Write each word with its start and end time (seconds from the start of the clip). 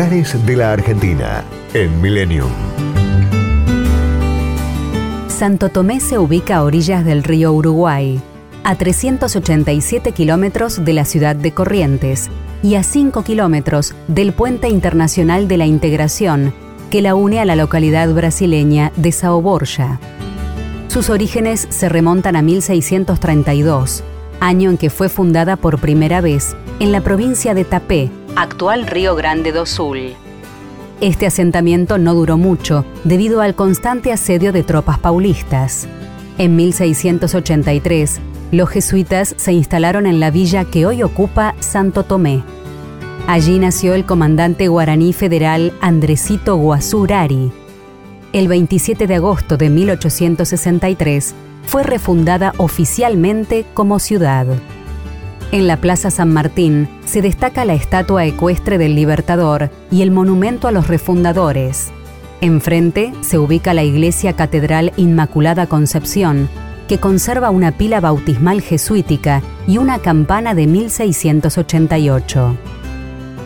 De 0.00 0.56
la 0.56 0.72
Argentina 0.72 1.44
en 1.74 2.00
Millennium. 2.00 2.48
Santo 5.28 5.68
Tomé 5.68 6.00
se 6.00 6.18
ubica 6.18 6.56
a 6.56 6.62
orillas 6.62 7.04
del 7.04 7.22
río 7.22 7.52
Uruguay, 7.52 8.18
a 8.64 8.76
387 8.76 10.12
kilómetros 10.12 10.86
de 10.86 10.94
la 10.94 11.04
ciudad 11.04 11.36
de 11.36 11.52
Corrientes 11.52 12.30
y 12.62 12.76
a 12.76 12.82
5 12.82 13.22
kilómetros 13.24 13.94
del 14.08 14.32
puente 14.32 14.70
internacional 14.70 15.48
de 15.48 15.58
la 15.58 15.66
integración 15.66 16.54
que 16.90 17.02
la 17.02 17.14
une 17.14 17.38
a 17.38 17.44
la 17.44 17.54
localidad 17.54 18.08
brasileña 18.14 18.92
de 18.96 19.12
Sao 19.12 19.42
Borja. 19.42 20.00
Sus 20.88 21.10
orígenes 21.10 21.66
se 21.68 21.90
remontan 21.90 22.36
a 22.36 22.42
1632, 22.42 24.02
año 24.40 24.70
en 24.70 24.78
que 24.78 24.90
fue 24.90 25.08
fundada 25.08 25.56
por 25.56 25.78
primera 25.78 26.20
vez 26.20 26.56
en 26.80 26.92
la 26.92 27.00
provincia 27.00 27.54
de 27.54 27.64
Tapé, 27.64 28.10
actual 28.36 28.86
Río 28.86 29.14
Grande 29.14 29.52
do 29.52 29.66
Sul. 29.66 30.14
Este 31.00 31.26
asentamiento 31.26 31.96
no 31.98 32.14
duró 32.14 32.36
mucho 32.36 32.84
debido 33.04 33.40
al 33.40 33.54
constante 33.54 34.12
asedio 34.12 34.52
de 34.52 34.62
tropas 34.62 34.98
paulistas. 34.98 35.88
En 36.36 36.56
1683, 36.56 38.20
los 38.52 38.68
jesuitas 38.68 39.34
se 39.36 39.52
instalaron 39.52 40.06
en 40.06 40.20
la 40.20 40.30
villa 40.30 40.64
que 40.64 40.86
hoy 40.86 41.02
ocupa 41.02 41.54
Santo 41.60 42.04
Tomé. 42.04 42.42
Allí 43.26 43.58
nació 43.58 43.94
el 43.94 44.04
comandante 44.04 44.68
guaraní 44.68 45.12
federal 45.12 45.72
Andresito 45.80 46.56
Guazurari. 46.56 47.52
El 48.32 48.48
27 48.48 49.06
de 49.06 49.14
agosto 49.14 49.56
de 49.56 49.70
1863 49.70 51.34
fue 51.64 51.82
refundada 51.82 52.52
oficialmente 52.56 53.64
como 53.74 53.98
ciudad. 53.98 54.46
En 55.52 55.66
la 55.66 55.78
Plaza 55.78 56.10
San 56.10 56.32
Martín 56.32 56.88
se 57.06 57.22
destaca 57.22 57.64
la 57.64 57.74
estatua 57.74 58.24
ecuestre 58.24 58.78
del 58.78 58.94
Libertador 58.94 59.70
y 59.90 60.02
el 60.02 60.12
monumento 60.12 60.68
a 60.68 60.72
los 60.72 60.86
refundadores. 60.86 61.90
Enfrente 62.40 63.12
se 63.20 63.38
ubica 63.38 63.74
la 63.74 63.82
iglesia 63.82 64.34
Catedral 64.34 64.92
Inmaculada 64.96 65.66
Concepción, 65.66 66.48
que 66.88 66.98
conserva 66.98 67.50
una 67.50 67.72
pila 67.72 68.00
bautismal 68.00 68.62
jesuítica 68.62 69.42
y 69.66 69.78
una 69.78 69.98
campana 69.98 70.54
de 70.54 70.66
1688. 70.66 72.56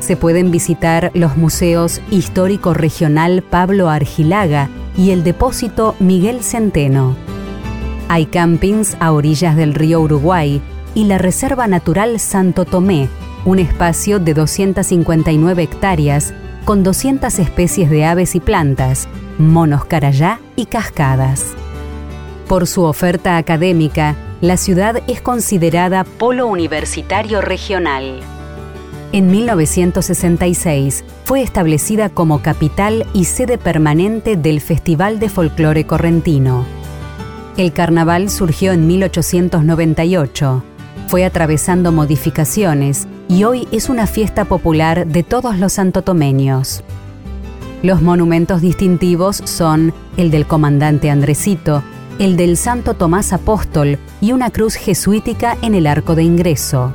Se 0.00 0.17
pueden 0.17 0.50
visitar 0.50 1.11
los 1.14 1.39
museos 1.39 2.02
Histórico 2.11 2.74
Regional 2.74 3.42
Pablo 3.42 3.89
Argilaga 3.89 4.69
y 4.96 5.11
el 5.11 5.24
Depósito 5.24 5.96
Miguel 5.98 6.42
Centeno. 6.42 7.17
Hay 8.08 8.27
campings 8.27 8.97
a 9.00 9.12
orillas 9.12 9.56
del 9.56 9.74
río 9.74 10.00
Uruguay 10.00 10.60
y 10.94 11.05
la 11.05 11.19
Reserva 11.19 11.66
Natural 11.66 12.20
Santo 12.20 12.64
Tomé, 12.64 13.08
un 13.44 13.58
espacio 13.58 14.19
de 14.19 14.34
259 14.34 15.62
hectáreas 15.62 16.34
con 16.64 16.83
200 16.83 17.38
especies 17.38 17.91
de 17.91 18.05
aves 18.05 18.34
y 18.34 18.41
plantas, 18.41 19.08
monos 19.38 19.84
carayá 19.86 20.41
y 20.55 20.66
cascadas. 20.66 21.55
Por 22.48 22.66
su 22.66 22.83
oferta 22.83 23.36
académica, 23.38 24.16
la 24.41 24.58
ciudad 24.58 25.02
es 25.08 25.20
considerada 25.22 26.05
polo 26.05 26.46
universitario 26.46 27.41
regional. 27.41 28.20
En 29.12 29.30
1966 29.30 31.05
fue 31.24 31.42
establecida 31.42 32.11
como 32.11 32.42
capital 32.42 33.06
y 33.14 33.24
sede 33.24 33.58
permanente 33.58 34.36
del 34.36 34.61
Festival 34.61 35.18
de 35.20 35.28
Folclore 35.28 35.86
Correntino. 35.86 36.83
El 37.56 37.72
carnaval 37.72 38.30
surgió 38.30 38.72
en 38.72 38.88
1898, 38.88 40.64
fue 41.06 41.24
atravesando 41.24 41.92
modificaciones 41.92 43.06
y 43.28 43.44
hoy 43.44 43.69
es 43.70 43.88
una 43.88 44.08
fiesta 44.08 44.44
popular 44.44 45.06
de 45.06 45.22
todos 45.22 45.56
los 45.61 45.74
santotomeños. 45.74 46.83
Los 47.84 48.02
monumentos 48.02 48.61
distintivos 48.61 49.36
son 49.36 49.94
el 50.16 50.33
del 50.33 50.46
comandante 50.46 51.11
Andresito, 51.11 51.84
el 52.19 52.36
del 52.36 52.56
Santo 52.56 52.94
Tomás 52.94 53.33
Apóstol 53.33 53.98
y 54.20 54.33
una 54.33 54.50
cruz 54.50 54.74
jesuítica 54.74 55.56
en 55.62 55.77
el 55.77 55.86
arco 55.86 56.17
de 56.17 56.24
ingreso. 56.24 56.90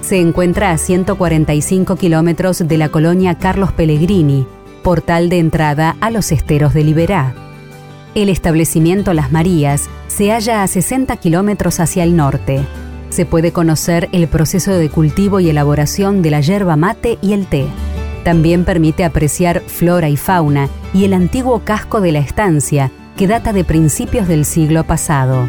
Se 0.00 0.18
encuentra 0.18 0.70
a 0.70 0.78
145 0.78 1.96
kilómetros 1.96 2.66
de 2.66 2.78
la 2.78 2.88
colonia 2.88 3.34
Carlos 3.34 3.72
Pellegrini, 3.72 4.46
portal 4.82 5.28
de 5.28 5.40
entrada 5.40 5.94
a 6.00 6.10
los 6.10 6.32
esteros 6.32 6.72
de 6.72 6.84
Liberá. 6.84 7.47
El 8.14 8.30
establecimiento 8.30 9.12
Las 9.12 9.32
Marías 9.32 9.88
se 10.08 10.30
halla 10.32 10.62
a 10.62 10.66
60 10.66 11.16
kilómetros 11.18 11.78
hacia 11.78 12.04
el 12.04 12.16
norte. 12.16 12.60
Se 13.10 13.26
puede 13.26 13.52
conocer 13.52 14.08
el 14.12 14.28
proceso 14.28 14.72
de 14.72 14.88
cultivo 14.88 15.40
y 15.40 15.50
elaboración 15.50 16.22
de 16.22 16.30
la 16.30 16.40
yerba 16.40 16.76
mate 16.76 17.18
y 17.22 17.32
el 17.32 17.46
té. 17.46 17.66
También 18.24 18.64
permite 18.64 19.04
apreciar 19.04 19.60
flora 19.60 20.08
y 20.08 20.16
fauna 20.16 20.68
y 20.92 21.04
el 21.04 21.12
antiguo 21.12 21.60
casco 21.64 22.00
de 22.00 22.12
la 22.12 22.18
estancia, 22.18 22.90
que 23.16 23.26
data 23.26 23.52
de 23.52 23.64
principios 23.64 24.26
del 24.26 24.44
siglo 24.44 24.84
pasado. 24.84 25.48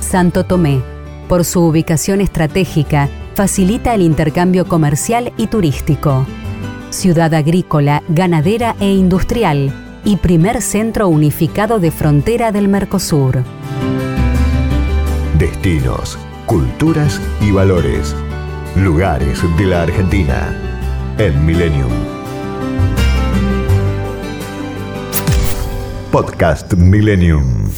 Santo 0.00 0.44
Tomé, 0.44 0.80
por 1.28 1.44
su 1.44 1.62
ubicación 1.62 2.20
estratégica, 2.20 3.08
facilita 3.34 3.94
el 3.94 4.02
intercambio 4.02 4.66
comercial 4.66 5.32
y 5.36 5.48
turístico. 5.48 6.26
Ciudad 6.90 7.34
agrícola, 7.34 8.02
ganadera 8.08 8.76
e 8.80 8.92
industrial 8.92 9.72
y 10.06 10.16
primer 10.16 10.62
centro 10.62 11.08
unificado 11.08 11.80
de 11.80 11.90
frontera 11.90 12.52
del 12.52 12.68
Mercosur. 12.68 13.42
Destinos, 15.36 16.16
culturas 16.46 17.20
y 17.42 17.50
valores. 17.50 18.14
Lugares 18.76 19.40
de 19.58 19.64
la 19.64 19.82
Argentina 19.82 20.56
en 21.18 21.44
Millennium. 21.44 21.90
Podcast 26.12 26.72
Millennium. 26.74 27.68